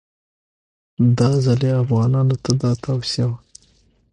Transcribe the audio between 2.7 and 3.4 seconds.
توصیه وه.